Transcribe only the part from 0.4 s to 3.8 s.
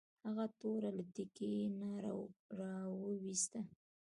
توره له تیکي نه راویوسته.